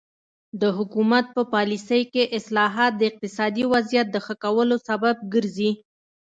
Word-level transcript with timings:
د 0.61 0.63
حکومت 0.77 1.25
په 1.35 1.41
پالیسۍ 1.53 2.01
کې 2.13 2.23
اصلاحات 2.37 2.91
د 2.97 3.01
اقتصادي 3.09 3.63
وضعیت 3.73 4.07
د 4.11 4.17
ښه 4.25 4.35
کولو 4.43 4.75
سبب 4.89 5.15
ګرځي. 5.33 5.71